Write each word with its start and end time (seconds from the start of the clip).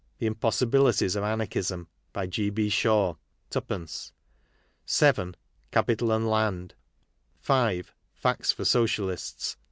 The 0.17 0.25
Impossibilities 0.25 1.15
ol 1.15 1.23
Anarchism. 1.23 1.87
By 2.11 2.25
G. 2.25 2.49
B. 2.49 2.69
Shaw. 2.69 3.13
ad. 3.55 3.89
7. 4.83 5.35
Capital 5.71 6.11
and 6.11 6.27
Land. 6.27 6.73
5. 7.41 7.93
Facts 8.11 8.51
for 8.51 8.65
Socialists. 8.65 9.57